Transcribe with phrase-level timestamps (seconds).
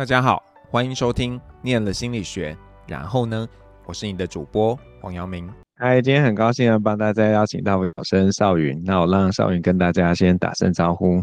[0.00, 2.54] 大家好，欢迎收听《念了心理学》，
[2.88, 3.46] 然后呢，
[3.84, 5.46] 我是你的主播黄阳明。
[5.76, 11.20] 嗨，今天很高兴的帮大家邀请到老师少云，那我让少云跟大家先打声招呼。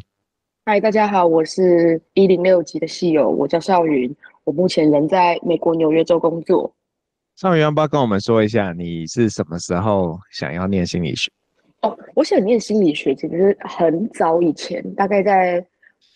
[0.67, 6.71] 嗨，大家好，我是一零六级的戏友，我叫少云，我目前人在美国纽约州工作。
[7.35, 11.31] 少云要不要跟我们说一下，你是什么时候想要念心理学？
[11.81, 15.65] 哦，我想念心理学，其实很早以前，大概在。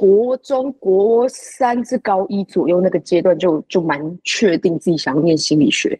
[0.01, 5.95] 国中国三至高一左右那个阶段就，就蛮确定自己想要念心理学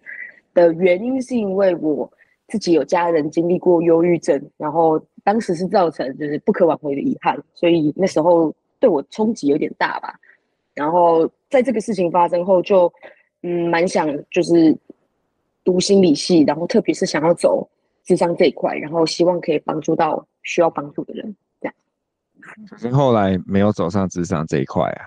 [0.56, 2.12] 的原因，是因为我
[2.48, 10.20] 自己有家人经历过忧郁症，然后当时是造成就是不可挽回的遗憾，所以那时候对我冲击有点大吧。
[10.74, 12.92] 然后在这个事情发生后就，
[13.44, 14.76] 嗯蛮想就是
[15.64, 17.70] 读心理系，然后特别是想要走
[18.04, 21.36] 智商这一块，然后希望可以帮助到需要帮助的人。
[22.70, 25.06] 可是后来没有走上智商这一块啊？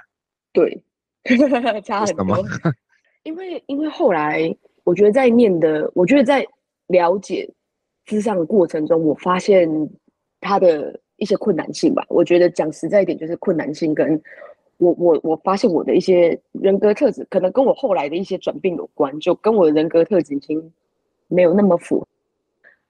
[0.52, 0.82] 对，
[1.82, 2.44] 差很多。
[3.24, 6.46] 因为因为后来我觉得在念的，我觉得在
[6.88, 7.50] 了解
[8.04, 9.68] 智商的过程中，我发现
[10.40, 12.04] 他的一些困难性吧。
[12.08, 14.22] 我觉得讲实在一点，就是困难性跟
[14.76, 20.72] 我我我发现我的一些人格特质，可能跟我后来的一些转变有关，就跟我的人格特质已经
[21.28, 22.06] 没有那么符合。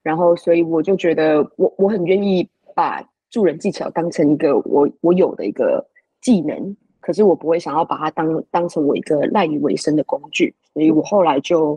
[0.03, 3.03] 然后所以我就觉得我我很愿意把。
[3.35, 5.85] 助人技巧当成一个我我有的一个
[6.21, 11.77] 技能，可是我不会想要把它当当成我一个赖以为生的工具，所以我后来就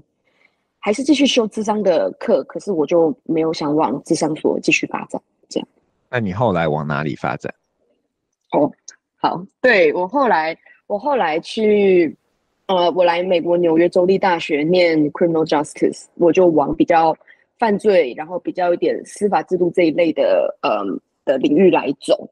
[0.78, 5.20] 还是继续修智商的课，可是我就没有想往智商所继续发展。
[5.50, 5.68] 这样，
[6.12, 7.52] 那你后来往哪里发展？
[8.52, 8.72] 哦，
[9.16, 10.56] 好，对，我后来
[10.86, 12.16] 我后来去
[12.68, 17.18] 呃，我来美国纽约州立大学念 Criminal Justice，我就往比较
[17.58, 21.02] 犯罪，然后比较一点司法制度这一类的，嗯。
[21.28, 22.28] 的领域来走，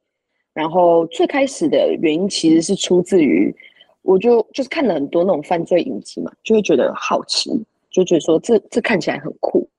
[0.54, 3.54] 然后最开始的原因其实是出自于，
[4.02, 7.52] 我就就是看了很多那种犯罪影集嘛，就会觉得好奇，
[7.92, 9.70] 就觉得说这这看起来很酷，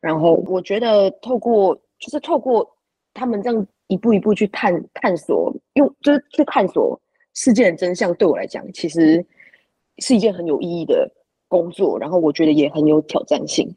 [0.00, 2.66] 然后我觉得透过就是透过
[3.12, 6.98] 他们这样一步一步去探探索，用就是去探索
[7.34, 9.24] 事件的真相，对我来讲其实
[9.98, 11.08] 是一件很有意义的
[11.48, 13.68] 工作，然后我觉得也很有挑战性，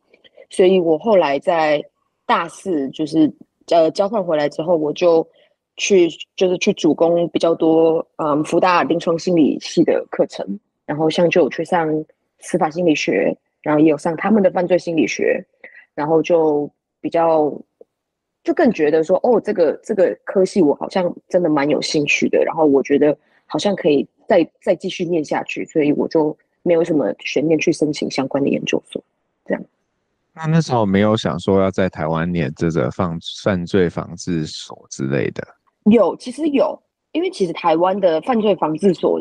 [0.50, 1.84] 所以我后来在
[2.26, 3.30] 大四就是。
[3.72, 5.28] 呃，交换回来之后，我就
[5.76, 12.06] 去就是去主攻比较多，嗯，福大临床心理系的课程，然后像就有去上
[12.40, 15.44] 司法心理学，然后也有上他们的犯罪心理学，
[15.94, 16.70] 然后就
[17.02, 17.54] 比较
[18.44, 29.04] 就更觉得说，哦，这个这个科系我好像真的蛮有兴趣的，然后我觉得好像可以再再继续念下去，所以我就没有什么悬念去申请相关的研究所，
[29.46, 29.64] 这样。
[30.38, 35.44] 那那时候没有想说要在台湾念这个犯犯罪防治所之类的。
[35.92, 36.80] 有，其实有，
[37.12, 39.20] 因为其实台湾的犯罪防治所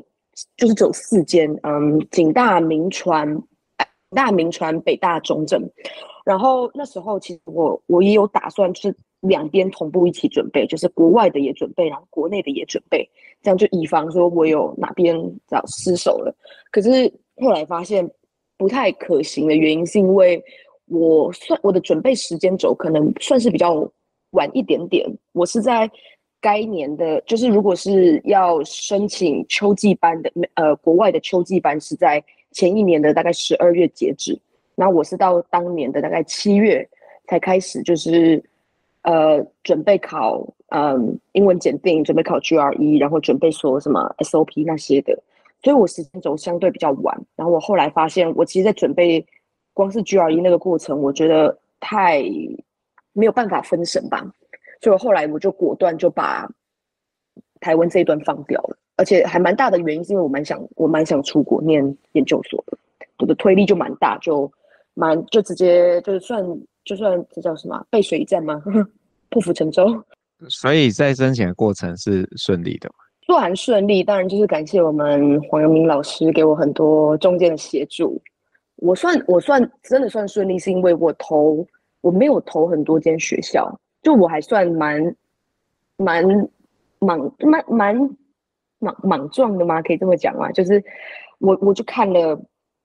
[0.58, 3.26] 就是只有四间，嗯，警大、铭传、
[4.10, 5.62] 大明传、北大、中正。
[6.26, 13.08] 然后那时候其实我我也有打算，就是两边同步一起准备，就是国外的也准备，然后国内的也准备，
[13.40, 15.16] 这样就以防说我有哪边
[15.46, 16.36] 早失手了。
[16.70, 18.06] 可是后来发现
[18.58, 20.44] 不太可行的原因是因为。
[20.88, 23.88] 我算我的准备时间轴可能算是比较
[24.30, 25.04] 晚一点点。
[25.32, 25.90] 我是在
[26.40, 34.38] 该年的，就是如果是要申请秋季班的，呃，国外的秋季班是在前一年的大概十二月截止。
[34.76, 36.88] 然后我是到当年的大概七月
[37.26, 38.40] 才开始，就是
[39.02, 45.20] 呃准备考嗯英文检定，准备考 GRE，然后准备说什么 SOP 那些的。
[45.64, 47.20] 所以我时间轴相对比较晚。
[47.34, 49.26] 然后我后来发现，我其实在准备。
[49.76, 52.22] 光是 GRE 那个过程，我觉得太
[53.12, 54.26] 没有办法分神吧，
[54.80, 56.48] 所以后来我就果断就把
[57.60, 62.78] 台湾这一段放掉了，而且还蛮大的原因是因为我蛮想我蛮想出国念研究所的，
[63.18, 64.50] 我的推力就蛮大，就
[64.94, 66.42] 蛮就直接就算
[66.82, 68.62] 就算这叫什么背水一战吗？
[69.28, 70.02] 破釜沉舟。
[70.48, 72.94] 所以在申请的过程是顺利的吗？
[73.26, 78.18] 说还顺利，当然就是感谢我们黄阳明老师给我很多中间的协助。
[78.76, 81.66] 我算我算真的算顺利，是因为我投
[82.02, 85.16] 我没有投很多间学校，就我还算蛮
[85.96, 86.22] 蛮
[86.98, 88.16] 莽蛮蛮
[88.78, 89.80] 莽莽撞的吗？
[89.80, 90.52] 可以这么讲吗？
[90.52, 90.82] 就是
[91.38, 92.38] 我我就看了，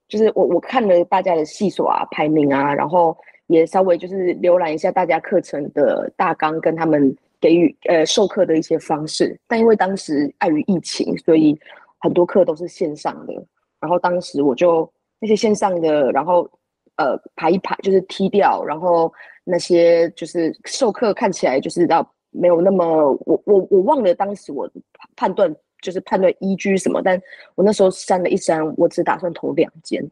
[0.08, 3.16] 就是我我看了大家的系所啊排名啊，然后
[3.48, 11.60] 也稍微就是浏览一下大家课程的大纲跟他们给予呃授课的一些方式，但因为当时碍于疫情，所以
[12.00, 13.34] 很多课都是线上的，
[13.82, 14.90] 然后当时我就。
[15.22, 16.50] 那些线上的，然后
[16.98, 19.14] 呃排一排就是踢掉，然后
[19.44, 24.68] 那些就是授课看起来就是到没有那么我我我忘了当时我
[25.16, 27.22] 判断就是判断依据什么，但
[27.54, 30.04] 我那时候删了一删，我只打算投两间，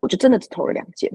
[0.00, 1.08] 我就真的只投了两间，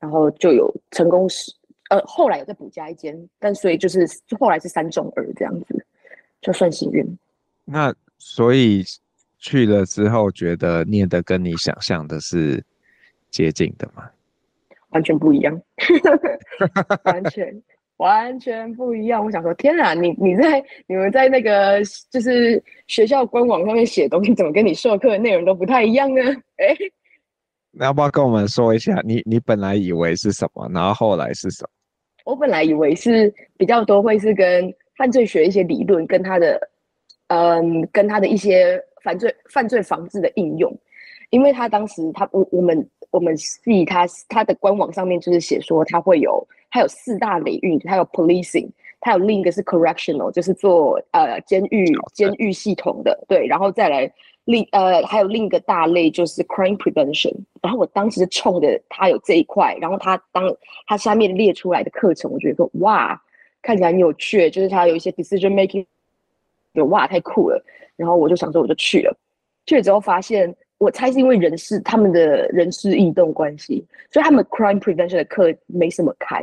[0.00, 1.52] 然后就有成功是
[1.90, 4.08] 呃后来有再补加一间，但所以就是
[4.40, 5.86] 后来是三中二这样子，
[6.40, 7.06] 就算幸运。
[7.66, 8.82] 那所以
[9.44, 12.64] 去了之后，觉得念的跟你想象的是
[13.30, 14.08] 接近的吗？
[14.88, 15.60] 完全不一样，
[17.04, 17.62] 完全。
[17.98, 19.24] 完全不一样。
[19.24, 21.80] 我想说，天啊，你你在你们在那个
[22.10, 26.22] 就是学校官网上面写东西，怎么跟你授课的内容都不太一样呢？
[26.56, 26.76] 哎、欸，
[27.70, 29.00] 那要不要跟我们说一下？
[29.04, 31.68] 你你本来以为是什么，然后后来是什么？
[32.24, 36.68] 我本来以为是比较多会是跟犯罪学一些理论，跟他的
[37.28, 40.76] 嗯，跟他的一些犯罪犯罪防治的应用，
[41.30, 46.44] 因为他当时他我我们我们系他他的官网上面就是写说他会有。
[46.70, 48.68] 他有四大领域，他有 policing，
[48.98, 54.12] 他有另一个是 correctional，就是做呃监狱监狱系统的，对，然后再来
[54.46, 57.32] 另呃还有另一个大类就是 crime prevention。
[57.62, 60.52] 然后我当时冲着他有这一块，然后他当
[60.88, 63.22] 他下面列出来的课程，我觉得说哇，
[63.62, 65.86] 看起来很有趣，就是他有一些 decision making，
[66.72, 67.64] 有哇太酷了。
[67.96, 69.16] 然后我就想说我就去了，
[69.66, 76.42] 去了之后发现，我猜是因为人事他们的人事异动关系，所以他们 crime prevention 的课没什么开。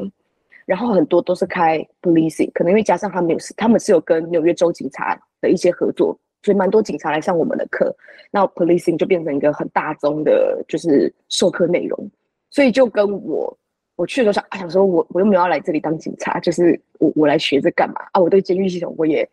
[0.65, 7.93] 然后很多都是开 policing，可能因为加上他们有，他们是有跟纽约州警察的一些合作，所以蛮多警察来上我们的课。
[8.29, 12.09] 那 policing 就变成一个很大宗的，就是授课内容。
[12.51, 13.57] 所以就跟我
[13.97, 18.21] 我去的时候想，想说我我又没有要来这里当警察，就是我我来学这干嘛啊？
[18.21, 19.27] 我对监狱系统我也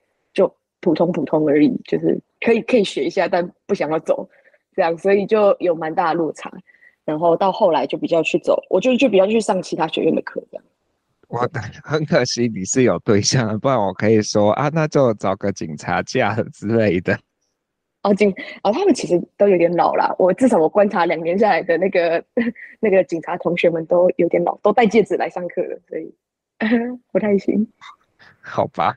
[0.81, 4.29] 普通普通而已，就是可以可以学一下，但不想要走
[4.75, 6.53] 这样，所以就有蛮大的落差。
[7.05, 10.65] 然后到后来就比较去走，我就就比较去上其他学院的课这样。
[11.29, 11.39] 我
[11.83, 17.19] 很可惜你是有对象，不然我可以说啊，那就找个警察嫁之类的。
[18.03, 18.31] 哦，警
[18.63, 20.15] 哦，他们其实都有点老了。
[20.19, 22.25] 我至少我观察两年下来的那个
[22.81, 26.15] 那个警察同学们都有点老，都戴戒指来上课了，所以
[27.11, 27.67] 不太行。
[28.41, 28.95] 好吧，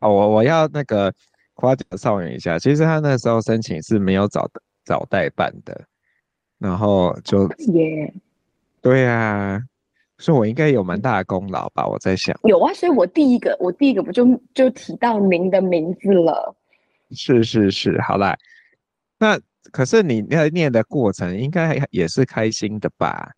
[0.00, 1.12] 哦，我我要那个
[1.54, 4.48] 夸奖少远一下，其实他那时候申请是没有找
[4.84, 5.84] 找代办的，
[6.58, 8.12] 然后就耶.
[8.80, 9.62] 对呀、啊。
[10.20, 11.86] 所以，我应该有蛮大的功劳吧？
[11.86, 12.74] 我在想，有啊。
[12.74, 16.56] 所以我第一个，我第一个不就就提到您的名字了？
[17.12, 18.36] 是是是，好啦。
[19.16, 19.38] 那
[19.70, 23.30] 可是你那念的过程，应该也是开心的吧？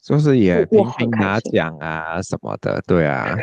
[0.00, 3.36] 就是也频频拿奖啊什么的，对啊。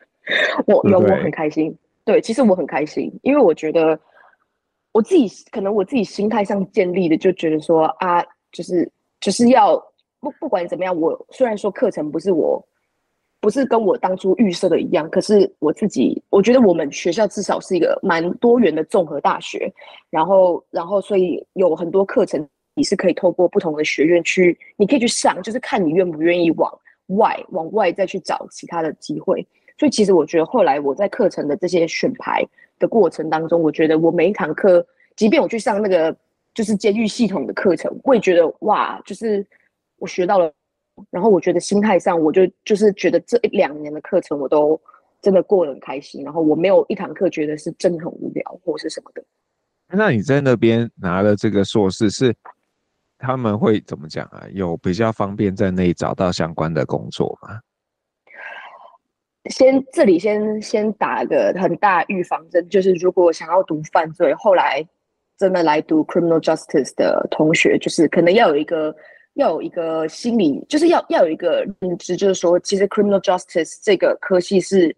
[0.66, 1.76] 我有，我很开心。
[2.04, 3.98] 对，其实我很开心，因为我觉得
[4.92, 8.90] 我自己可能我自己心态上建立的，就觉得说啊，就是
[9.20, 9.82] 就是要。
[10.24, 12.66] 不不管怎么样，我虽然说课程不是我，
[13.40, 19.70] 不是跟我当初预设的一样，可是我自己我觉得我们学校至少是一个蛮多元的综合大学，
[20.08, 26.72] 然后然后所以有很多课程你是可以透过不同的学院去，你可以去上，就是看你愿不愿意往
[27.08, 29.46] 外往外再去找其他的机会。
[29.78, 32.44] 所以其实我觉得后来我在课程的这些选牌
[32.78, 34.86] 的过程当中，我觉得我每一堂课，
[35.16, 36.16] 即便我去上那个
[36.52, 39.46] 就是监狱系统的课程，我也觉得哇，就是。
[39.98, 40.52] 我学到了，
[41.08, 44.78] 然后我觉得心态上，我就就是觉得这一两年的课程我都
[45.22, 49.24] 真的过得很开心，然后我没有一堂课觉得是真的很无聊或是什么的。
[49.86, 52.34] 那你在那边拿了这个硕士，是
[53.16, 54.44] 他们会怎么讲啊？
[54.52, 57.60] 有比较方便在那里找到相关的工作吗？
[59.50, 64.84] 先这里先先打个很大预防针，就是如果想要读犯罪，后来
[65.38, 68.94] 真的来读 criminal justice 的同学，就是可能要有一个。
[69.36, 74.94] 要有一个心理，就是要要有一个认知，就是说，其实 criminal justice 这个科系是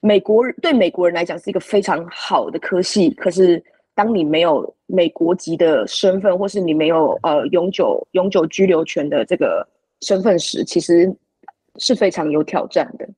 [0.00, 3.08] 美国对美国人来讲是一个非常好的科系。
[3.14, 3.64] 可是，
[3.94, 9.66] 当你没有美国籍的身份，或是你没有呃永久永久居留权的这个
[10.02, 11.10] 身份时，其实
[11.76, 13.08] 是非常有挑战的，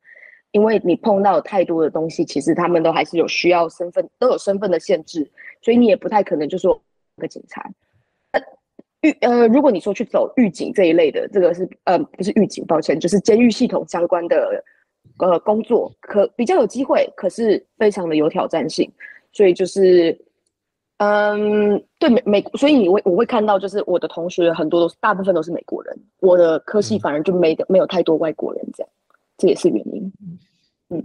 [0.53, 5.31] 因为你碰到太多的东西，其实他们都还是有需要身份，都有身份的限制，
[5.63, 6.81] 所以你也不太可能就说
[7.19, 7.71] 个警察。
[9.03, 14.63] 狱呃，如果你说去走狱警这一类的，这个是呃不是狱警，抱歉，就是监狱系统相关的
[15.19, 18.93] 呃工作，可比较有机会，可是非常的有挑战性，
[19.33, 20.19] 所以就是
[20.99, 28.91] 嗯，对美美，所以你会我会看到，就是我的同学很多都是大部分都是美国人，我的科系反而就没没有太多外国人这样，
[29.41, 30.13] 这也是原因。
[30.91, 31.03] 嗯，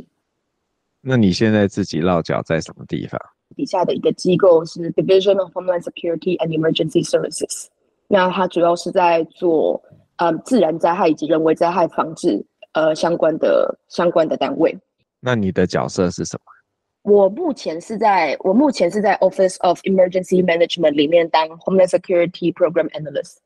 [1.00, 3.18] 那你现在自己落脚在什么地方？
[3.56, 7.68] 底下的一个机构是 Division of Homeland Security and Emergency Services。
[8.08, 9.82] 那它主要是在做
[10.18, 14.78] 呃自然灾害以及人为灾害防治呃相关的相关的单位。
[15.22, 17.12] 那你的角色是什么？
[17.14, 23.38] 我目前是在我目前是在 Office of Emergency Management 里面当 Homeland Security Program Analyst，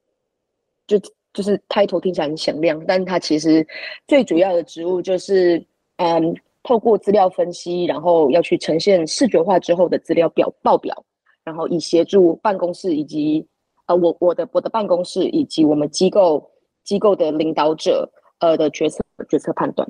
[0.88, 0.98] 就
[1.33, 3.65] 就是 title 听起来很响亮，但它其实
[4.07, 5.63] 最主要的职务就是，
[5.98, 11.05] 嗯，透过资料分析，然后要去呈现视觉化之后的资料表报表，
[11.43, 13.48] 然后以协助办公室以及
[13.86, 16.51] 呃我我的我的办公室以及我们机构
[16.83, 19.88] 机构的领导者呃的决策决策判断，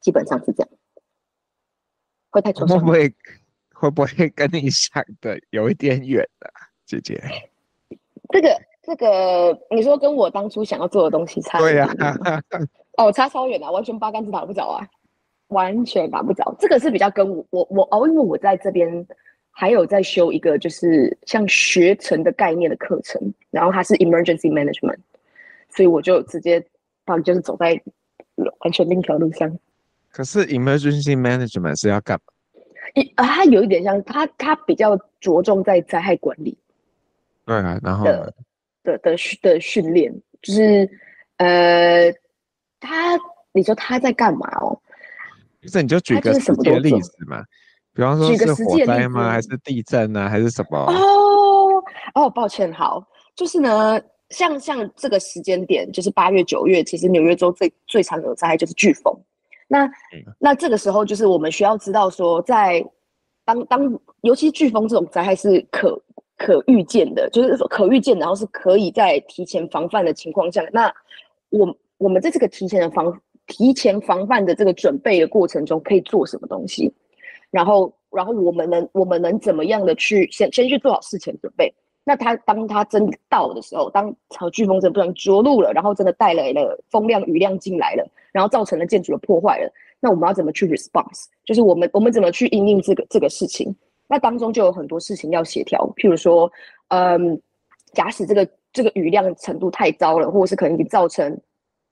[0.00, 0.68] 基本上是这样。
[2.30, 3.14] 会太抽象，会不会
[3.72, 6.46] 会不会跟你想的有一点远啊，
[6.86, 7.22] 姐姐？
[8.30, 8.48] 这个
[8.86, 11.58] 这个，你说跟我当初想要做的东西差？
[11.58, 12.42] 对呀、啊，
[12.98, 14.86] 哦，差超远啊，完全八竿子打不着啊，
[15.48, 16.54] 完全打不着。
[16.58, 19.06] 这个是比较跟我我我哦，因为我在这边
[19.50, 24.98] 还有在修一个就是像学程的概念的课程，然后它是 Emergency Management，
[25.70, 26.64] 所以我就直接
[27.06, 27.80] 啊，就是走在
[28.36, 29.58] 完全另一条路上。
[30.10, 32.32] 可是 emergency management 是要干嘛？
[32.94, 36.56] 一啊，它有一点像，它它比较着重在灾害管理。
[37.44, 38.32] 对啊，然后的
[38.84, 40.88] 的的的训练，就是
[41.38, 42.12] 呃，
[42.78, 43.18] 他
[43.52, 44.78] 你说他在干嘛哦？
[45.60, 47.42] 不是，你就举个实际的例子嘛，
[47.94, 49.30] 比方说是火灾吗？
[49.30, 50.28] 还是地震呢？
[50.28, 50.78] 还是什么？
[50.78, 51.82] 哦
[52.14, 53.02] 哦，抱歉，好，
[53.34, 59.12] 就是呢，像像这个时间点，就是八月九月，其实纽约州最最常有的灾害就是飓风。
[59.66, 59.90] 那
[60.38, 62.84] 那这个时候，就是我们需要知道说，在
[63.46, 65.98] 当当，尤其飓风这种灾害是可
[66.36, 70.92] 可预见的，就是可预见，然后是可以在提前防范的情况下，那
[71.50, 76.92] 我我们在这个提前的防提前防范的这个准备的过程中，可以做什么东西？
[77.50, 81.72] 然后然后我们能我们能怎么样的去先先去做好事前准备？
[82.06, 91.26] 那他当他真到的时候，当超飓风真的不能着陆了，然后真的带来了风量雨量进来了，然后造成了建筑的破坏了，那我们要怎么去 response？
[91.44, 93.74] 就是我们我们怎么去应应这个这个事情？
[94.06, 96.50] 那当中就有很多事情要协调，譬如说，
[96.88, 97.40] 嗯，
[97.92, 101.40] 假使这个这个雨量程度太高了，或者是可能你造成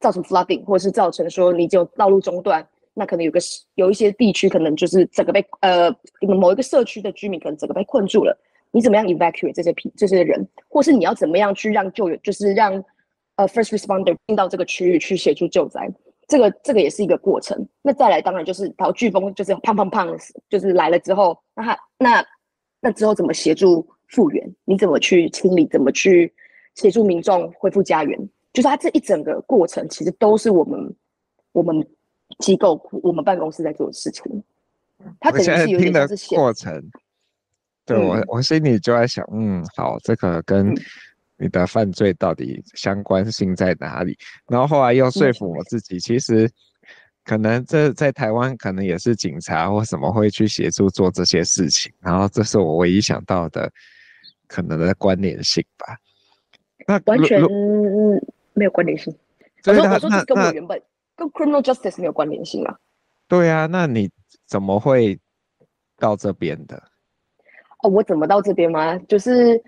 [0.01, 3.41] 造成 flooding，或者是造成说你就道路中断，那可能有个
[3.77, 5.91] 有一些地区可能就是整个被呃
[6.21, 8.37] 某一个社区的居民可能整个被困住了。
[8.75, 12.73] 你怎么样 evacuate 这些这些人，或是你要怎么样去让救援，就是让
[13.37, 15.91] 呃 first responder 进到这个区域去协助救灾，
[16.29, 17.67] 这个这个也是一个过程。
[17.83, 20.17] 那再来当然就是，然后飓风就是胖胖胖，
[20.49, 22.27] 就是来了之后，那他那
[22.81, 24.55] 那之后怎么协助复原？
[24.65, 25.67] 你怎么去清理？
[25.67, 26.33] 怎么去
[26.75, 28.19] 协助民众恢复家园？
[28.53, 30.95] 就是他这一整个过程，其实都是我们
[31.53, 31.87] 我们
[32.39, 34.43] 机构我们办公室在做的事情。
[35.19, 36.83] 他等于是有点是过程。
[37.85, 40.73] 对我，我心里就在想，嗯，好，这个跟
[41.43, 44.17] 你的犯罪到底相关性在哪里？
[44.49, 46.49] 然后后来又说服我自己，其实
[47.25, 53.69] 可能这在台湾可能也是警察或什么会去协助做这些事情，然后这是我唯一想到的
[54.47, 55.97] 可能的关联性吧。
[56.87, 57.41] 那完全
[58.55, 59.13] 没有关联性。
[59.67, 60.81] 我说我说是跟我原本
[61.17, 62.79] 跟 criminal justice 没有关联性啊。
[63.27, 64.11] 对啊，那你
[64.47, 65.19] 怎么会
[65.99, 66.83] 到这边的？
[67.83, 68.97] 哦，我怎么到这边吗？
[69.09, 69.61] 就是，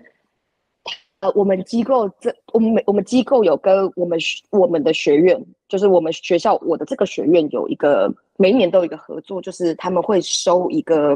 [1.25, 4.19] 呃，我们机构这，我们每我们机构有跟我们
[4.51, 11.15] 我们的学院，就是我们学校我的这个学院有一个每一年都有一个合作，就是他们会收一个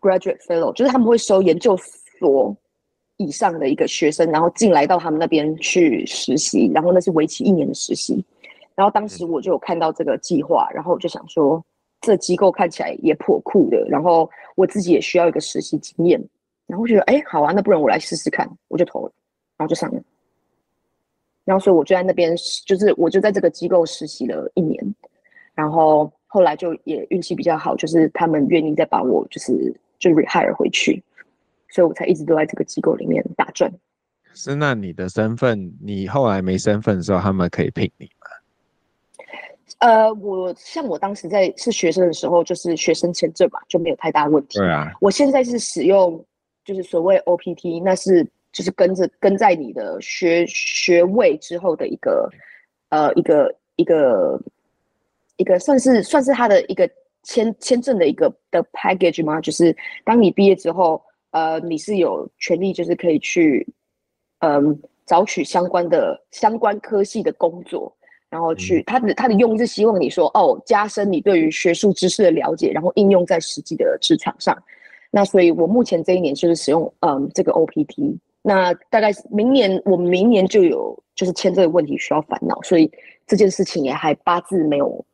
[0.00, 1.76] graduate fellow，就是他们会收研究
[2.18, 2.56] 所
[3.18, 8.24] 以上的一个学生，然后进来到他们那边去实习，然后那是为期一年的实习。
[8.74, 11.62] 然后当时我就有看到这个计划，然后我就想说。
[12.02, 16.22] 这机构看起来也颇酷的，然后我自己也需要一个实习经验，
[16.66, 19.12] 然后我觉得哎，好啊，那不然我来试试看，我就投了，
[19.56, 20.02] 然后就上了，
[21.44, 22.34] 然后所以我就在那边，
[22.66, 24.94] 就是我就在这个机构实习了一年，
[25.54, 31.02] 然后后来就也运气比较好，就是他们愿意再把我就是就 rehire 回去，
[31.70, 33.72] 所以我才一直都在这个机构里面打转。
[34.34, 38.26] 是，那你的身份，你后来没身份的时候，他们可以聘你吗？
[39.78, 44.58] 呃，我像我当时在是学生的时候，就是学生签证嘛，就没有太大问题。
[44.58, 46.22] 对啊，我现在是使用
[46.64, 52.26] 就是所谓 OPT，那是就是跟着跟在你的学学位之后的一个
[52.88, 54.40] 呃一个一个
[55.36, 56.88] 一个算是算是他的一个
[57.22, 59.38] 签签证的一个的 package 吗？
[59.42, 63.66] 就是当你毕业之后，呃，你是有权利就是可以去
[64.38, 67.94] 嗯、呃、找取相关的相关科系的工作。
[68.30, 74.56] 然后去他的他的用意是希望你说哦，加深你对于学术知识的了解，然后应用在实际的职场上。
[75.10, 78.18] 那所以我目前这一年就是使用嗯这个 OPT。
[78.48, 82.88] 那大概明年我们明年就有就是签证的问题需要烦恼，所以
[83.26, 85.04] 这件事情也还八字没有，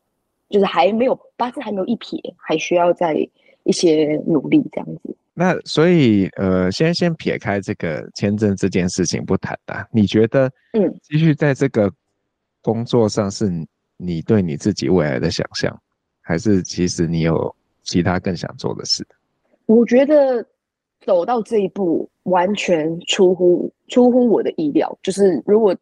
[0.51, 3.15] 就是还没有八字还没有一撇，还需要再
[3.63, 5.17] 一些努力这样子。
[5.33, 11.91] 那所以呃，先先撇开这个签证这件事情不谈的，你觉得嗯，继续在这个
[12.61, 13.51] 工作上是
[13.97, 15.75] 你对你自己未来的想象，
[16.21, 19.07] 还是其实你有其他更想做的事？
[19.65, 20.47] 我觉得
[21.05, 25.77] 走到这一步完全出乎出乎我的意料，就是如果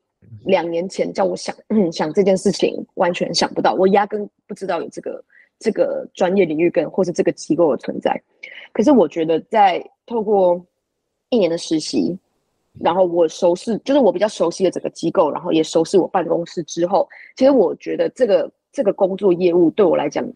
[0.45, 5.23] 两年前叫我想嗯想这件事情，完全想不到，我压根不知道有这个。
[5.63, 8.19] 这个专业领域跟或是这个机构的存在，
[8.73, 10.59] 可是我觉得在透过
[11.29, 12.19] 一年的实习，
[12.79, 20.27] 然后我熟悉，就是我比较熟悉的整个机构，然后也熟悉我办公室之后，其实我觉得这个这个工作业务对我来讲，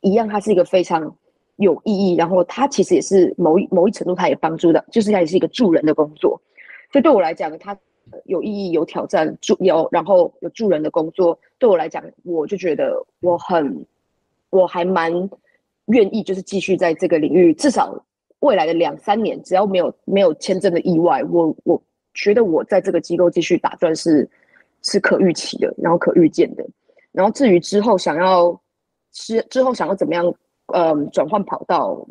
[0.00, 1.12] 一样它是一个非常
[1.58, 6.40] 有意义，然后它其实也是某一某一程度它也帮助的，就是它也是一个助人的工作，
[6.90, 7.78] 所以对我来讲，它
[8.24, 13.86] 有意义、有挑战、助有然后有助人的工作，对我来讲，我就觉得我很。
[14.50, 15.12] 我还蛮
[15.88, 17.94] 愿意，就是继续在这个领域，至少
[18.38, 21.82] 未来的两三年，只要没有没有签证的意外，我我
[22.14, 24.26] 觉得我在这个机构继续打转是
[24.80, 26.66] 是可预期的，然后可预见的。
[27.12, 28.58] 然后至于之后想要
[29.12, 30.34] 之之后想要怎么样，
[30.74, 32.06] 嗯，转换跑道，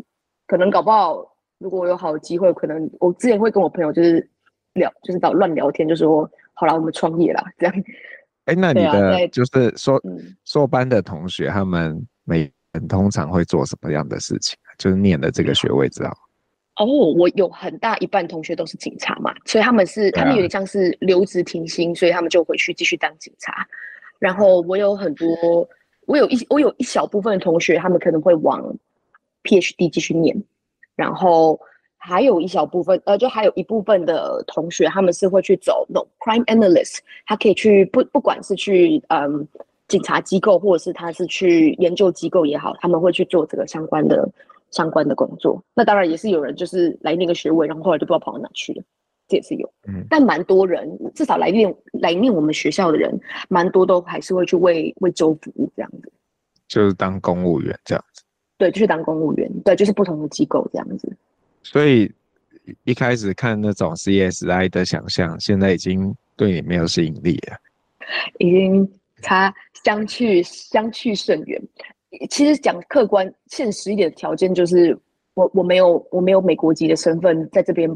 [0.48, 4.30] 可能搞不好，如果我有好的机会，可能我之前会跟我朋友就是
[4.74, 7.76] 聊，就是到乱聊天，就说好啦，我们创业啦，这样。
[8.46, 10.02] 哎，那你的就是硕
[10.46, 12.06] 硕班的同学他们。
[12.30, 14.60] 每人通常会做什么样的事情？
[14.78, 16.10] 就是念的这个学位之后。
[16.76, 23.66] 哦，我有很大一半同学都是警察嘛，所以他们是、啊、他们有点像是留职停薪，所以他们就回去继续当警察。
[24.20, 25.26] 然后我有很多，
[26.08, 28.76] 我有一我有一小部分的同学，他们可能会往
[29.44, 30.36] PhD 继续念。
[30.96, 31.60] 然后
[31.98, 36.98] 还有一小部分，呃，就还有一部分的同学，他们是会去走那种 crime analyst，
[37.28, 39.48] 他可以去不不管是去嗯。
[39.88, 44.30] 警察机构，或者是他是去研究机构也好，他们会去做这个相关的
[44.70, 45.64] 相关的工作。
[45.74, 48.84] 那当然也是有人就是来念个学位，然后后来就不知道跑到哪去了，
[49.28, 49.72] 这也是有。
[49.88, 56.12] 嗯，但蛮多人，至少来念来念我们学校的人，蛮多都还是会去为为州服务这样子，
[56.68, 58.24] 就是当公务员这样子。
[58.58, 61.12] 对，就是当公务员，对，就是不同的机构这样子。
[61.64, 62.12] 所以
[62.84, 67.58] 一开始看那种 CSI 的想象，现在已经对你没有吸引力了，
[68.40, 68.90] 已经。
[69.24, 69.52] 差
[69.84, 71.60] 相去相去甚远。
[72.30, 74.96] 其实讲客观现实一点的条件，就是
[75.34, 77.90] 我我没有我没有美国籍的身份，在这边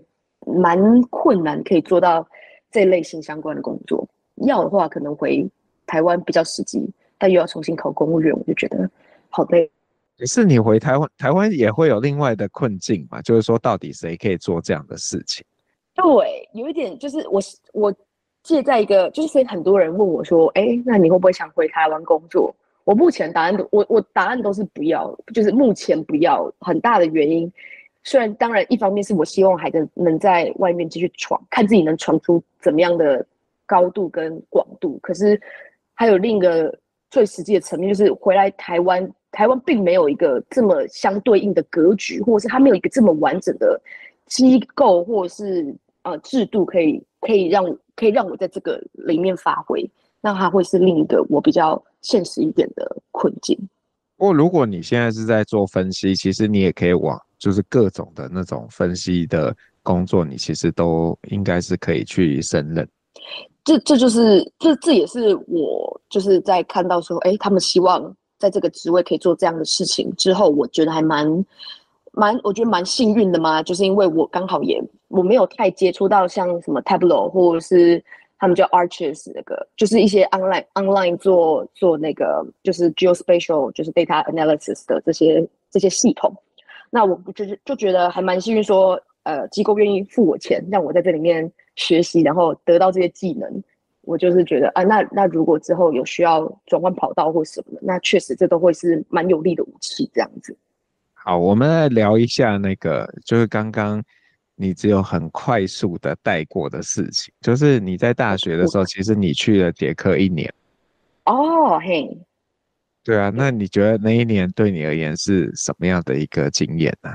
[0.45, 2.27] 蛮困难可以做到
[2.71, 4.07] 这类型相关的工作。
[4.45, 5.49] 要的话，可能回
[5.85, 8.89] 台湾比较实际，但又要重新考公务员，我就觉得
[9.29, 9.69] 好累。
[10.17, 13.21] 可是你回台湾，台湾也会有另外的困境嘛？
[13.21, 15.45] 就是说，到底谁可以做这样的事情？
[15.93, 17.41] 对，有一点就是我
[17.73, 17.93] 我。
[18.43, 22.51] 借在一个，就是所以很多人问我说：“哎、欸，那你会不会想回台湾工作？”
[22.85, 26.51] 我目前答案都我我答案都是不要，就是目前不要。
[26.59, 27.53] 很大的原因，
[28.03, 33.25] 虽然当然一方面是我希望孩子能在外面继续闯，看自己能闯出怎么样的
[33.65, 34.99] 高度跟广度。
[35.01, 35.39] 可是
[35.93, 36.77] 还有另一个
[37.09, 43.79] 最实际的层面，就是回来台湾，台湾并没有一个这么相对应的格局，或者是它没有一个这么完整的
[44.27, 47.03] 机构，或者是呃制度可以。
[47.21, 47.63] 可以让
[47.95, 49.87] 可以让我在这个里面发挥，
[50.21, 53.55] 那它会是另一个我比较现实一点的困境。
[54.17, 62.87] 不过，如果你现在是在做分析，其实你也可以往就是各种的那种分析的工作，你其实都应该是可以去胜任。
[63.65, 71.45] 这这就是这这也是我就是在看到说，哎，他们希望在这个职位可以做这样的事情之后，我觉得还蛮。
[72.13, 78.03] 蛮，我觉得蛮幸运的嘛，就是因为我刚好也我没有太接触到像什么 Tableau 或者是
[78.37, 86.35] 他们叫 Arches 那个，就是一些 online online 做做那个就是 Geospatial 就是 data analysis 的这些这些系统。
[86.91, 93.63] 那我就是就觉得还蛮幸运，说呃机构愿意付我钱，让我在这里面学习，然后得到这些技能。
[94.01, 100.57] 我就是觉得啊，那那如果之后有需要转换跑道或什么的，那确实这都会是蛮有力的武器，这样子。
[101.13, 104.03] 好，我们来聊一下那个，就是刚刚
[104.55, 110.51] 你只有很快速的带过的事情，就是你在大学的时候，其实你去了捷克一年。
[111.25, 112.17] 哦，嘿。
[113.03, 117.09] 对啊，那你觉得那一年对你而言是什么样的一个经验呢？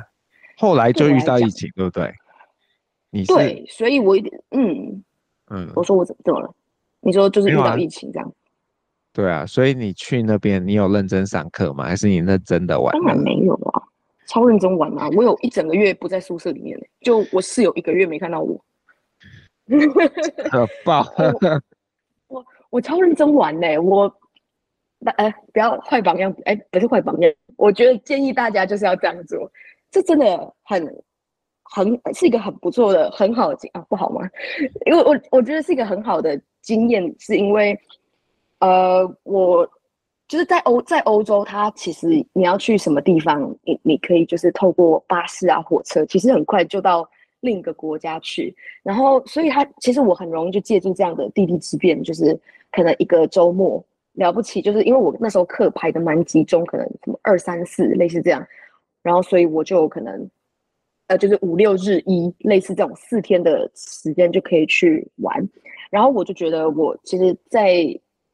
[0.57, 2.13] 后来就遇到疫情，对不对？
[3.11, 5.05] 你是对，所以我一点，嗯
[5.51, 6.55] 嗯，我说我怎么怎么了？
[7.01, 8.33] 你说就是遇到疫情这样。
[9.13, 11.85] 对啊，所以你去那边，你有认真上课吗？
[11.85, 12.93] 还是你认真的玩？
[12.93, 13.83] 当然没有啊。
[14.27, 15.09] 超认真玩啊！
[15.15, 18.61] 我有一整个月不在宿舍里面，就我室友一个月没看到我。
[20.51, 21.07] 可爆！
[22.27, 24.13] 我我超认真玩呢，我
[25.07, 29.49] 那哎、不要坏榜样，哎、不是坏榜样，我觉得建议大家就是要这样做，
[29.89, 30.85] 这真的很
[31.63, 34.29] 很是一个很不错的很好的啊，不好吗？
[34.85, 37.79] 因为我我觉得是一个很好的经验，是因为
[38.59, 39.65] 呃，我
[40.27, 47.09] 就是在欧在欧洲，它其实你要去什么地方，你你可以就是透过巴士啊、火车，其实很快就到
[47.43, 48.53] 另一个国家去。
[48.83, 52.37] 然后，所以它其实我很容易就借助这样的地利之便，就是
[52.73, 53.85] 可能一个周末。
[54.17, 58.47] 了不起，就是因为我那时候课排的蛮集中，可能什么二三四类似这样，
[59.03, 60.29] 然后所以我就可能，
[61.07, 65.49] 呃，就是五六日一类似这种四天的时间就可以去玩，
[65.91, 67.85] 然后我就觉得我其实在，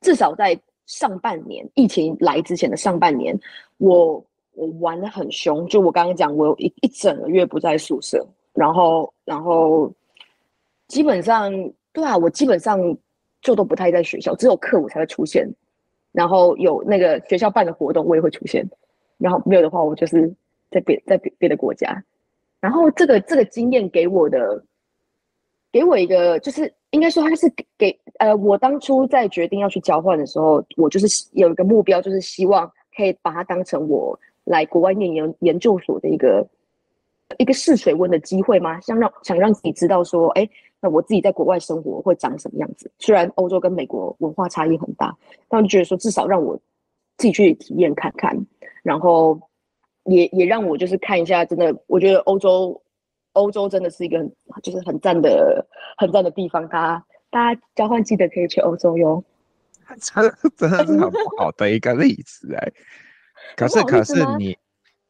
[0.00, 3.38] 至少在上半年疫情来之前的上半年，
[3.78, 9.92] 我我玩得很凶，就我刚刚讲，我有一一整个月不在宿舍，然后然后
[10.86, 11.52] 基本上
[11.92, 12.80] 对啊，我基本上
[13.40, 15.52] 就都不太在学校，只有课我才会出现。
[16.12, 18.68] 然后有那个学校办的活动，我也会出现。
[19.18, 20.32] 然后没有的话，我就是
[20.70, 22.04] 在别在别别的国家。
[22.60, 24.62] 然后这个这个经验给我的，
[25.72, 36.46] 给我一个就是应该说，它是给呃，我当初在决定要去交换的时候，我就是有一个目标，就是希望可以把它当成我来国外念研研究所的一个
[37.38, 38.80] 一个试水温的机会吗？
[38.80, 40.48] 想让想让自己知道说，哎。
[40.82, 42.90] 那我自己在国外生活会长什么样子？
[42.98, 45.16] 虽然欧洲跟美国文化差异很大，
[45.48, 46.56] 但我就觉得说至少让我
[47.16, 48.36] 自己去体验看看，
[48.82, 49.40] 然后
[50.06, 52.82] 也也让我就是看一下，真的，我觉得欧洲
[53.34, 55.64] 欧洲真的是一个很就是很赞的
[55.96, 56.66] 很赞的地方。
[56.66, 59.22] 大家大家交换记得可以去欧洲哟。
[60.00, 62.72] 真的真的是很不好的一个例子哎，
[63.56, 64.58] 可是可是你。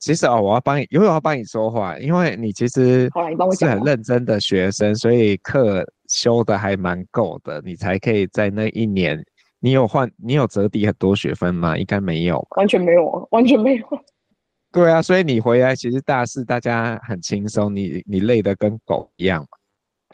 [0.03, 3.09] 其实哦，我要帮你，因为我要帮你说话，因为你其实
[3.57, 9.25] 是很认真的学生，所以课修的还蛮够的，你才可以在那一年，
[9.61, 11.79] 你有换，你有折抵很多学分吗？
[11.79, 13.87] 应该没有，完全没有，完全没有。
[14.73, 19.47] 对啊，所以你回来其实大四大家很轻松，你你累得跟狗一样嘛。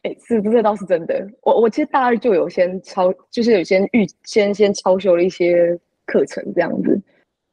[0.02, 1.26] 哎，是不是倒是真的？
[1.40, 7.00] 我我其实大二就有先超，就是有先预先先超修了一些课程这样子。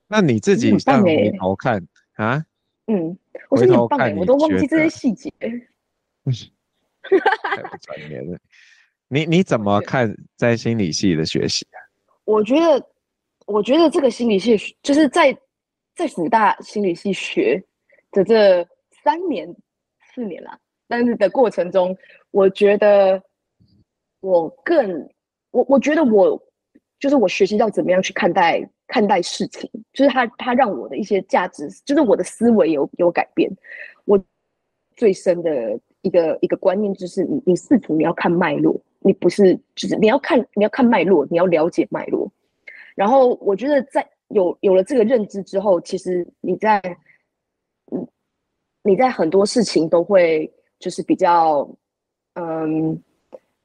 [0.09, 1.81] 那你自己上回头看。
[2.15, 2.43] 啊，
[2.87, 3.17] 嗯，
[3.49, 5.31] 我说你很棒哎，我都忘记这些细节。
[7.01, 8.37] 太不专业了。
[9.07, 11.77] 你你怎么看在心理系的学习啊？
[12.23, 12.89] 我觉得，
[13.45, 15.37] 我觉得这个心理系就是在
[15.93, 17.63] 在辅大心理系学
[18.11, 18.67] 的这
[19.03, 19.47] 三年
[20.13, 21.95] 四年了，但是的过程中，
[22.31, 23.21] 我觉得
[24.21, 25.07] 我更
[25.51, 26.41] 我我觉得我
[26.99, 28.67] 就是我学习到怎么样去看待。
[28.87, 33.51] 看待事情，就是他，他让我的一些价值，就是我的思维有有改变。
[34.05, 34.23] 我
[34.95, 42.31] 最深的一个一个观念就是你，你你试图你要看脉络，你不是就是你要看你要看脉络，你要了解脉络。
[42.95, 46.79] 然后我觉得在有有了这个认知之后，其实你在
[47.91, 48.07] 嗯
[48.83, 51.67] 你在很多事情都会就是比较
[52.33, 53.01] 嗯。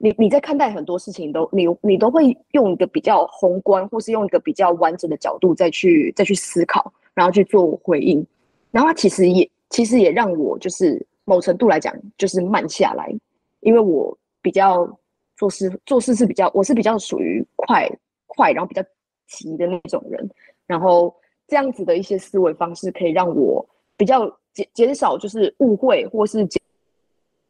[0.03, 8.27] 你你在看待很多事情都你你都会用一个比较宏观，或是用一个比较完整的角度再去再去思考，然后去做回应，
[8.71, 13.15] 然后它其实也其实也让我就是某程度来讲就是慢下来，
[13.61, 14.89] 因为我比较
[15.37, 17.87] 做事做事是比较我是比较属于快
[18.27, 18.83] 快然后比较
[19.29, 20.31] 急的那种人，
[20.67, 21.15] 然后
[21.47, 23.63] 这样子的一些思维方式可以让我
[23.99, 26.59] 比较减减少就是误会或是减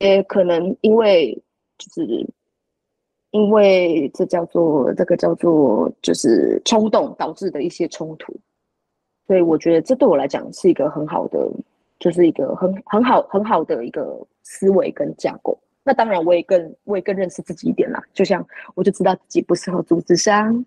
[0.01, 1.33] 也可能因为
[1.79, 2.29] 就是。
[3.33, 8.35] 因为这叫做这个叫做就是冲动导致的一些冲突，
[9.27, 11.39] 所以我觉得这对我来讲是一个很好的，
[12.01, 15.57] 就是一个很很好很好的一个思维跟架构。
[15.85, 18.03] 那当然，我也更我也更认识自己一点啦。
[18.13, 20.65] 就像我就知道自己不适合组织商。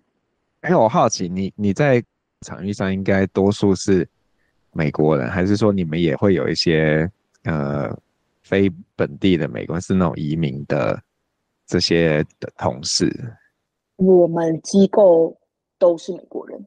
[0.62, 2.02] 哎，我好奇你你在
[2.46, 4.08] 场域上应该多数是
[4.72, 7.06] 美国人，还是说你们也会有一些
[7.42, 7.94] 呃
[8.42, 10.98] 非本地的美国人，是那种移民的？
[11.66, 13.10] 这些的同事，
[13.96, 15.34] 我们机构
[15.78, 16.66] 都是美国人，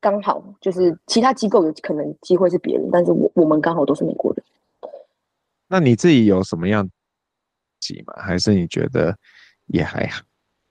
[0.00, 4.44] 刚好就是其他机构有可能机会是别人，但是我我们刚好都是美国人。
[5.68, 6.88] 那你自己有什么样
[7.78, 8.14] 挤吗？
[8.16, 9.16] 还是你觉得
[9.66, 10.22] 也还好？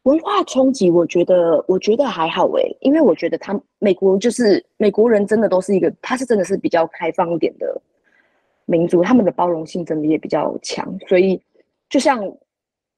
[0.04, 7.82] 文化冲击，我觉得我觉得还好诶、欸，因为我觉得他美国就是美国人，真的都是一个，他是真的是比较开放一点的
[8.66, 11.42] 民族，他们的包容性真的也比较强，所以
[11.88, 12.22] 就像。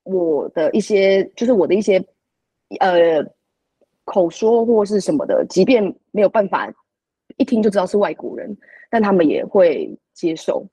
[0.03, 2.03] 我的一些就是我的一些
[2.79, 3.23] 呃
[4.05, 6.71] 口说或是什么的，即便没有办法
[7.37, 8.55] 一听就知道是外国人，
[8.89, 10.65] 但他们也会接受。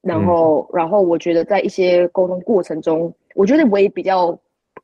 [0.00, 4.38] 然后，嗯、然后我觉得在一些沟通过程中，我觉得我也比较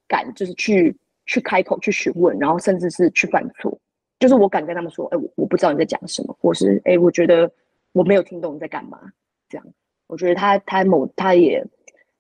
[0.09, 3.79] 敢，就是去去开口去询问，然后甚至是去犯错。
[4.18, 7.50] 就是我敢跟他们说，哎、欸，我我不知道你在讲什么，或是哎、欸，我觉得
[7.92, 9.00] 我没有听懂你在干嘛。
[9.48, 9.66] 这样，
[10.09, 11.64] 我觉得他他某他也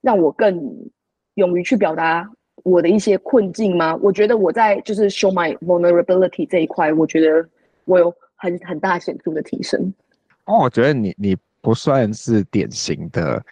[0.00, 0.56] 让我更
[1.34, 2.28] 勇于去表达
[2.62, 3.94] 我的一些困境吗？
[3.96, 7.48] 我觉得我在就是 show my vulnerability 这一块，我觉得
[7.84, 9.92] 我有很很大显著的提升。
[10.44, 13.42] 哦，我觉得你你不算是典型的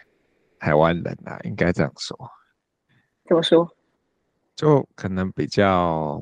[0.59, 2.17] 台湾人啊，应该这样说。
[3.25, 3.67] 怎么说？
[4.55, 6.21] 就可能比较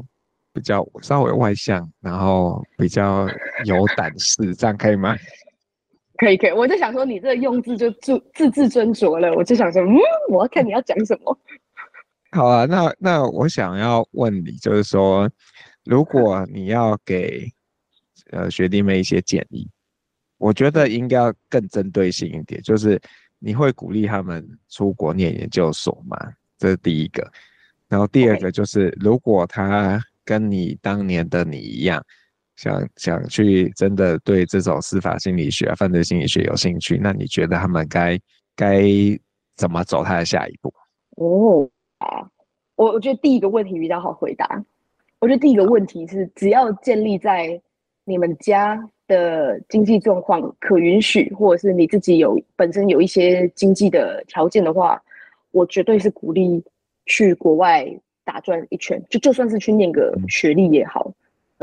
[0.54, 3.28] 比较稍微外向，然后比较
[3.66, 5.16] 有胆识，这样可以吗？
[6.22, 9.98] 可以可以，我就想说你这个用字就字字字斟酌了，我就想说，嗯，
[10.30, 11.36] 我要看你要讲什么。
[12.32, 15.28] 好啊，那那我想要问你，就是说，
[15.84, 17.48] 如果你要给
[18.30, 19.68] 呃学弟妹一些建议，
[20.38, 23.02] 我觉得应该要更针对性一点，就是
[23.40, 26.16] 你会鼓励他们出国念研究所吗？
[26.60, 27.28] 这是第一个。
[27.90, 32.06] 然后第二个就是，如果他跟你当年的你一样，
[32.62, 38.20] 想想去真的对这种司法心理学啊、犯罪心理学有兴趣，那你觉得他们该
[38.56, 38.84] 该
[39.56, 40.72] 怎么走他的下一步？
[41.16, 42.30] 哦啊，
[42.76, 44.64] 我我觉得第一个问题比较好回答。
[45.20, 47.60] 我觉得第一个问题是，只要建立在
[48.06, 55.02] 你们家的经济状况可允许，或者是你自己有本身有一些经济的条件的话，
[55.50, 56.64] 我绝对是鼓励。
[57.08, 57.86] 去国外
[58.24, 61.12] 打转一圈，就就算是去念个学历也好，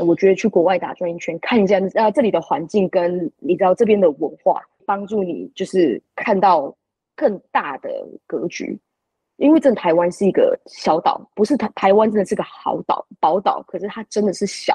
[0.05, 6.75] 我觉得去国外打转一圈，看一下啊这里的环境跟你知道这边的文化，帮助你就是看到
[7.15, 7.89] 更大的
[8.25, 8.79] 格局。
[9.37, 14.73] 因为这台湾是一个小岛，不是台台湾真的是个好岛宝岛，可是它真的是小，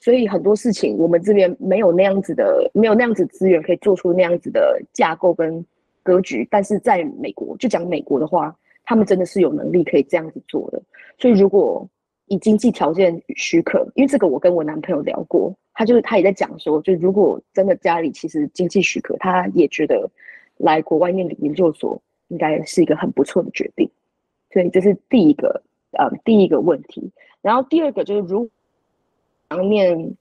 [0.00, 5.64] 所以很多事情我们这边没有那样子的，没有那样子资源可以做出那样子的架构跟
[6.02, 6.46] 格局。
[6.50, 8.56] 但是在美国，就讲美国的话。
[8.82, 10.82] 他们真的是有能力可以这样子做的，
[11.16, 11.88] 所以如果
[12.30, 20.08] 以经济条件许可，因为这个我跟我男朋友聊过，他就是他也在讲说，就如果真的家里其实经济许可，他也觉得
[20.56, 23.90] 来国外念研究所应该是一个很不错的决定。
[24.52, 25.62] 所以这是第一个，
[25.98, 27.10] 呃，第一个问题。
[27.42, 28.48] 然后第二个就是，如果
[29.50, 30.16] 想念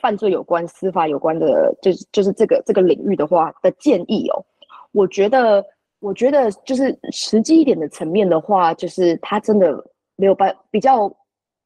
[0.00, 4.44] 犯罪有关、司法有关的，就是就是这个这个领域的话的建议哦，
[4.92, 5.64] 我觉得。
[6.02, 9.72] 我觉得就是实际一点的层面的话，就是他真的
[10.16, 11.08] 没有办比较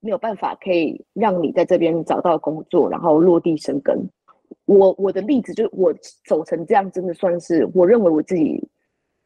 [0.07, 3.99] 没有办法可以让你在这边找到工作，然后落地生根。
[4.65, 5.93] 我我的例子就是我
[6.25, 8.63] 走成这样，真的算是我认为我自己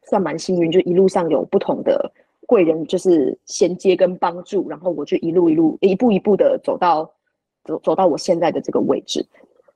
[0.09, 2.11] 算蛮幸运，就一路上有不同的
[2.47, 7.09] 贵人就是衔接跟帮助，然后我就一路一路一步一步的走到
[7.63, 9.23] 走走到我现在的这个位置，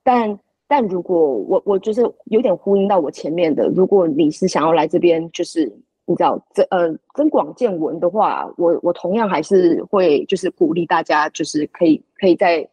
[0.02, 0.38] 但。
[0.68, 5.72] 但如果我我就是有点呼应到我前面的，如果你是想要来这边，就是
[6.06, 12.66] 你知道这呃增广见闻的话，我我同样还是会就是鼓励大家，就是可以可以在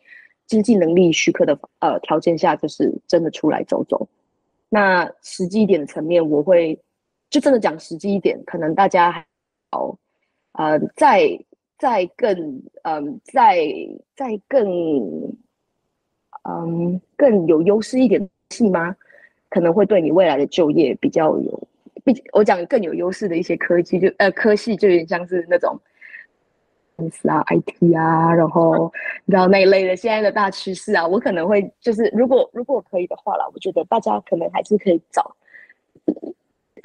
[0.48, 4.08] 经济能力许可的呃条件下，就是真的出来走走。
[4.70, 6.80] 那实际一点的层面，我会
[7.30, 9.26] 就真的讲实际一点，可能大家还
[9.72, 9.98] 好
[10.54, 11.40] 呃再
[11.78, 12.34] 再更
[12.84, 13.68] 嗯、呃、再
[14.16, 15.36] 再更。
[16.46, 18.94] 嗯，更有优势一点系吗？
[19.50, 21.68] 可能会对你未来的就业比较有，
[22.04, 25.80] 毕竟我讲更有优势的一些科技，就呃科系就有点像是那种
[26.96, 28.92] 公司啊、IT 啊，然后
[29.26, 35.36] 你知道那一类的现在的大趋势啊，我可能会就是如果如果可以的话啦，我觉得大家可能还是可以找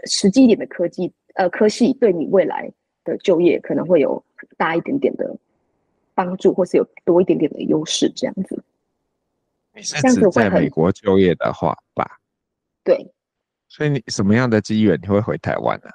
[0.04, 2.70] 实际一点的科技呃科系，对你未来
[3.04, 4.24] 的就业可能会有
[4.56, 5.36] 大一点点的
[6.14, 8.62] 帮助，或是有多一点点的优势这样子。
[9.80, 12.18] 这样子在美国就业的话吧，
[12.82, 13.12] 对，
[13.68, 15.90] 所以你什么样的机缘你会回台湾呢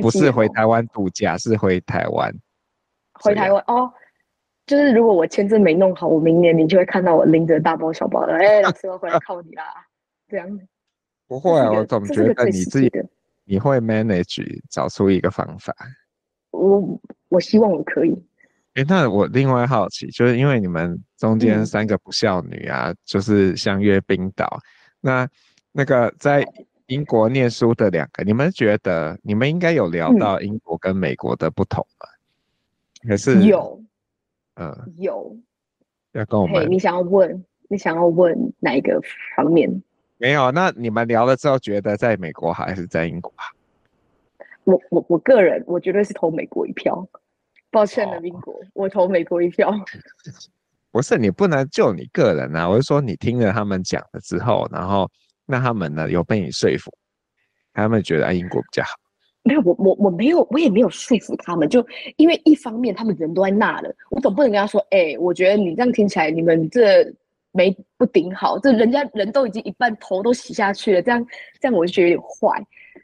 [0.00, 2.32] 不是回台湾度假，是回台湾。
[3.14, 3.92] 回台湾哦，
[4.66, 9.64] 就是如果我签证没弄好，我明年你就会看到我拎着大包小包的， 哎、欸，老师我回来靠你啦，
[10.28, 10.60] 这样。
[11.26, 12.90] 不会啊，我总觉得你自己
[13.44, 15.74] 你会 manage 找出一个方法。
[16.52, 18.14] 我我希望我可以。
[18.74, 24.58] 哎，那我另外好奇，就是因为你们中间三个不孝女啊，嗯、就是相约冰岛。
[25.00, 25.28] 那
[25.72, 26.46] 那个在
[26.86, 32.08] 英国念书的两个，你们觉得你们应该有聊到英国跟美国的不同吗？
[33.08, 33.82] 还、嗯、是有？
[34.54, 35.36] 嗯，有。
[36.12, 36.70] 要跟我们？
[36.70, 37.44] 你想要问？
[37.68, 39.00] 你想要问哪一个
[39.36, 39.82] 方面？
[40.18, 40.52] 没有。
[40.52, 43.52] 那你们聊了之后，觉得在美国好还是在英国好？
[44.64, 47.06] 我我我个人，我绝对是投美国一票。
[47.70, 49.74] 抱歉了，英国，哦，我投美国一票。
[50.92, 55.10] 不是你不能就你个人啊，我是说你听了他们讲了之后，然后
[55.46, 56.92] 那他们呢有被你说服，
[57.72, 58.90] 他们觉得英国比较好。
[59.42, 67.06] 没有，我我我没有，我也没有说服他们，就因为一方面他们人都在那了，我总不能跟他说，哎、我觉得你这样听起来，你们这
[67.52, 71.24] 没不顶好，这人家人都已经一半头都洗下去了，这样
[71.60, 72.60] 这样我就觉得有点坏。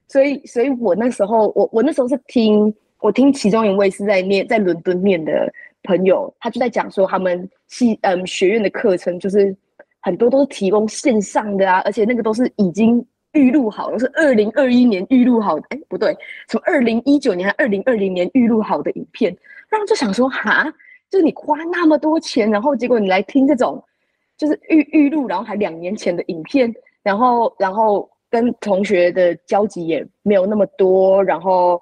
[0.09, 5.49] 所以，所以我那时候，我我那时候是听我听其中一位是在念在伦敦念的
[5.85, 9.57] 朋友，他就在讲说他们系嗯学院的课程就是
[10.03, 13.03] 很多都是提供线上的啊，而且那个都是已经。
[13.35, 16.15] 预录好了，是二零二一年预录好的，哎，不对，
[16.49, 19.35] 从二零一九年还二零二零年预录好的影片，
[19.71, 20.71] 然后就想说，哈，
[21.09, 23.83] 就是你花那么多钱，然后结果你来听这种，
[24.37, 26.71] 就是预预录，然后还两年前的影片，
[27.03, 31.81] 然后然后跟同学的交集也没有那么多，然后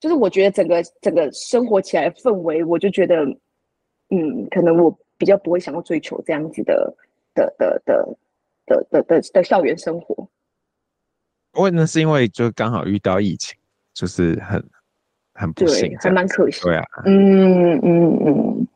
[0.00, 3.26] 就是我觉得整个整个生活起来氛围，我就觉得，
[4.08, 6.90] 嗯，可能我比较不会想要追求这样子的
[7.36, 8.18] 的的的
[8.66, 10.28] 的的的的校园生活。
[11.52, 13.56] 问那是因为就刚好遇到疫情，
[13.94, 14.62] 就是很
[15.34, 16.62] 很不幸，还蛮可惜。
[16.62, 18.68] 对啊，嗯嗯嗯。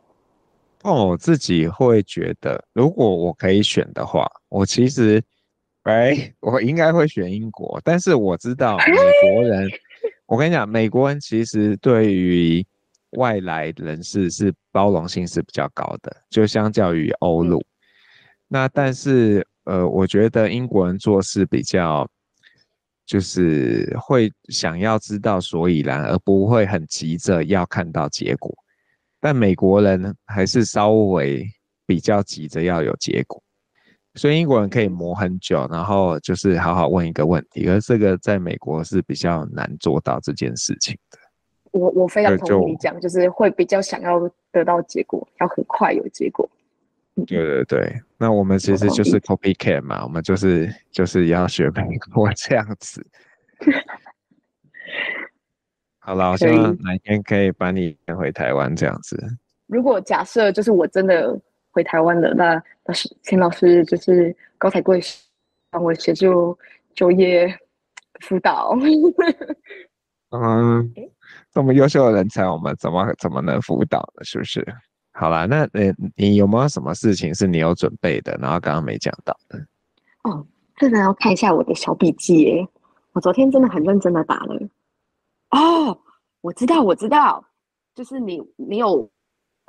[0.82, 5.22] 哦，我自己会觉得，如果我可以选的话，我其实，
[5.82, 7.78] 哎，我应该会选英国。
[7.84, 9.68] 但是我知道美国人，
[10.24, 12.66] 我跟你讲，美国人其实对于
[13.18, 17.62] 外来人士是包容性是比较高的，就相较于欧陆。
[18.50, 22.06] 那但是呃，我觉得英国人做事比较。
[23.06, 28.56] 就是会想要知道所以然，而不会很急着要看到结果。
[29.18, 31.44] 但美国人还是稍微
[31.84, 33.42] 比较急着要有结果，
[34.14, 37.68] 所以英国人可以磨很久，然后就是好好问一个问题。
[37.68, 41.18] 而这个在美国是比较难做到这件事情的。
[41.72, 44.20] 我我非常同意你讲，就是会比较想要
[44.52, 46.48] 得到结果，要很快有结果。
[47.26, 53.04] 对对对，那我们其实就是 copycat 嘛，我们就是就是要学美国这样子。
[55.98, 59.22] 好了，我希望哪一天可以把你带回台湾这样子。
[59.66, 61.38] 如果假设就是我真的
[61.70, 65.00] 回台湾了，那老师请老师就是高抬贵
[65.70, 66.58] 帮我协助
[66.94, 67.54] 就业
[68.20, 68.74] 辅导。
[70.30, 70.92] 嗯，
[71.52, 74.24] 这么优秀的人才，我们怎么怎么能辅导呢？
[74.24, 74.66] 是不是？
[75.12, 79.58] 好啦，那你你有没有什么事情是你有准备的，然后刚刚没讲到的？
[80.22, 80.46] 哦，
[80.76, 82.68] 这个要看一下我的小笔记耶。
[83.12, 84.56] 我昨天真的很认真的打了。
[85.50, 85.98] 哦，
[86.40, 87.44] 我知道，我知道，
[87.94, 89.10] 就是你你有，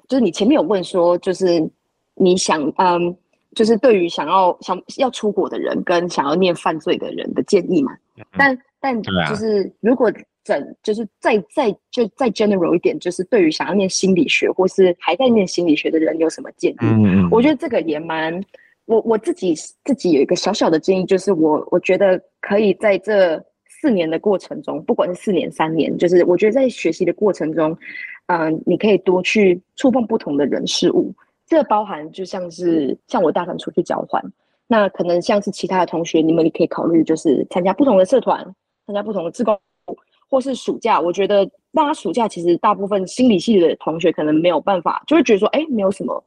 [0.07, 1.69] 就是你前面有问说，就是
[2.15, 3.17] 你想嗯，
[3.55, 7.91] 就是对于想要想要出国的人跟想要念犯罪的人的建议嘛。
[8.17, 10.11] 嗯、但但就是如果。
[10.43, 16.77] 整就是再再就再 general 一点，就是对于想要念心理学或是还在念心理学的人有什么建议？
[16.81, 18.43] 嗯，我觉得这个也蛮，
[18.85, 27.77] 我我自己自己有一个小小的建议，就是我我觉得可以在这四年的过程中，不管是四年三年，就是我觉得在学习的过程中，
[28.27, 31.13] 嗯、呃，你可以多去触碰不同的人事物。
[31.47, 34.23] 这个包含就像是像我大三出去交换，
[34.67, 38.41] 那可能像是其他的同学，你们也可以考虑就是参加不同的社团，
[38.85, 39.59] 参加不同的志工。
[40.31, 46.23] 或是暑假，我觉得大家暑假其实大部分心理系的同学可能没有办法，就会觉得说，哎，没有什么，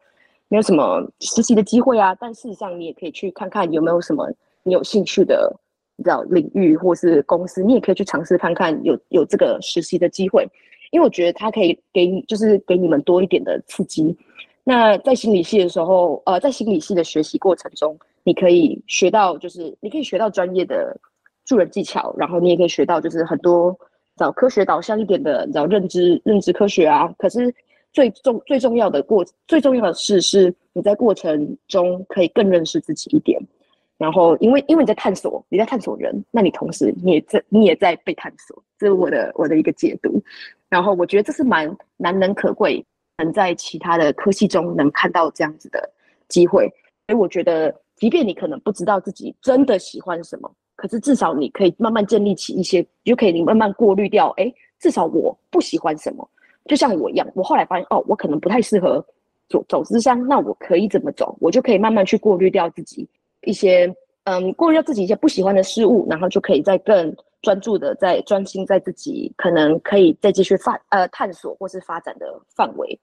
[0.49, 2.15] 没有什么实习的机会啊。
[2.21, 4.31] 但事实上，你也可以去看看有没有什么
[4.63, 5.51] 你有兴趣的，
[5.97, 10.47] 你知道领域或是公司，你也可以去尝试看看有有这个实习的机会，
[10.91, 14.15] 因为我觉得它可以给你，就是给你们多一点的刺激。
[14.65, 20.95] 那在心理系的时候，呃，在心理系的学习过程中，你可以学到，就是你可以学到专业的
[21.47, 23.75] 助人技巧，然后你也可以学到，就是很多。
[24.17, 27.13] 找科学导向一点的，找认知认知科学啊。
[27.19, 27.53] 可是
[27.93, 33.41] 最重最重要的过最重要的事是，你在过程中可以更认识自己一点。
[33.97, 38.61] 然后，因为因为你在探索，你在探索人，那你同时你也在你也在被探索。
[38.77, 40.21] 这是我的我的一个解读。
[40.69, 42.85] 然后我觉得这是蛮难能可贵，
[43.19, 45.89] 能在其他的科系中能看到这样子的
[46.29, 46.69] 机会。
[47.07, 50.53] 所以我觉得，即便你可能不知道自己真的喜欢什么。
[50.77, 54.29] 可是至少你可以慢慢建立起一些，就可以你慢慢过滤掉。
[54.37, 56.29] 哎，至少我不喜欢什么，
[56.67, 59.05] 就像我一样，我后来发现哦，我可能不太适合
[59.49, 61.37] 走走咨商，那我可以怎么走？
[61.41, 63.09] 我就可以慢慢去过滤掉自己
[63.43, 63.95] 一些，
[64.25, 72.99] 嗯，过滤掉自己一些不喜欢的事物，然后就可以再更专注的在专心在自己可能可以再继续发呃探索或是发展的范围。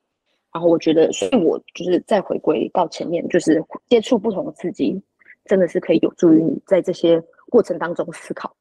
[0.53, 5.01] 然后我觉得，所以我就是再回归到前面，就是接触不同的刺激，
[5.45, 7.24] 真的是可以有助于你在这些。
[7.52, 8.56] 过程当中思考，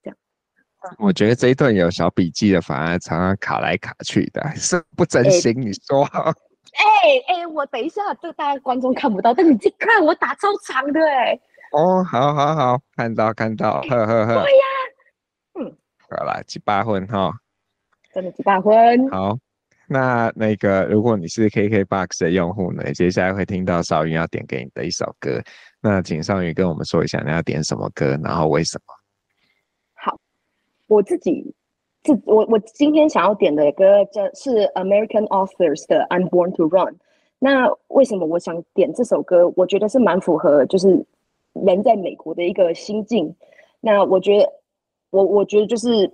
[0.00, 0.16] 这样。
[0.98, 5.52] 我觉得这一段有小笔记的，反而常常卡来卡去的， 是不真心。
[5.52, 6.04] 欸、你说？
[6.04, 6.82] 哎
[7.28, 11.40] 哎、我等一下，这大家观众看不到，但你去看我打超长的哎、欸。
[11.72, 14.34] 哦，好好好，看到看到，呵呵呵。
[14.34, 14.64] 对呀，
[15.58, 15.76] 嗯，
[16.08, 17.32] 好啦，几八分哈，
[18.14, 19.08] 真的几八分。
[19.10, 19.36] 好，
[19.88, 25.42] 那那个，如果你是 KKBOX 的用户呢，接下来会听到少云要点给你的一首歌。
[25.86, 28.84] 那请少云跟我们说一下，你要点什么歌，然后为什么？
[29.94, 30.18] 好，
[30.88, 31.54] 我自己
[32.02, 36.94] 自我我今天想要点的歌，这是 American Authors 的《I'm Born to Run》。
[37.38, 39.48] 那为什么我想点这首歌？
[39.54, 41.06] 我觉得是蛮符合，就是
[41.52, 43.32] 人在美国的一个心境。
[43.80, 44.52] 那我觉得，
[45.10, 46.12] 我我觉得就是。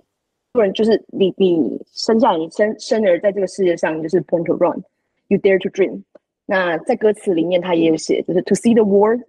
[0.55, 6.03] 不然就是你，你生下你生生而在这个世界上，就是 born to run，you dare to dream。
[6.45, 9.19] 那在歌词里面，他也有写，就是 to see the world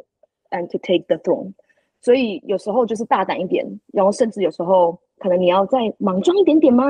[0.55, 1.53] and to take the throne。
[2.01, 6.85] 所以有时候就是大胆一点，然后甚至有时候可能你要再莽撞一点点吗？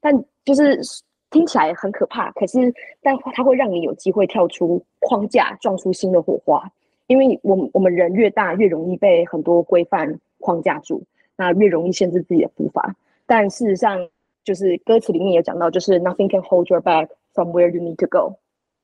[0.00, 0.80] 但就是
[1.30, 6.70] 听起来很可怕，可是但它会让你有机会跳出框架，撞出新的火花。
[7.06, 11.02] 因为我们我们人越大，越容易被很多规范框架住，
[11.36, 12.94] 那越容易限制自己的步伐。
[13.26, 14.08] 但事实上，
[14.44, 18.36] 就是歌词里面也讲到，就是 nothing can hold you back from where you need to go。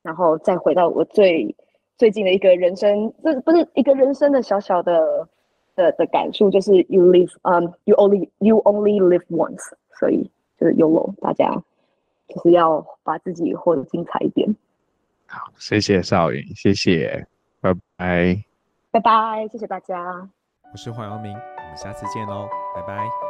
[0.03, 1.55] 然后再回到我最
[1.97, 5.27] 最近的一个人生，这不是一个人生的小小的
[5.75, 9.73] 的的感触，就是 you live，嗯、um,，you only you only live once。
[9.99, 10.29] 所以
[10.59, 11.49] 就是 YOLO，大家
[12.27, 14.55] 就是要把自己活得精彩一点。
[15.25, 17.25] 好，谢谢少云，谢谢，
[17.59, 18.43] 拜拜，
[18.91, 20.29] 拜拜，谢谢大家。
[20.71, 23.26] 我是黄耀明，我们下次见喽，拜拜。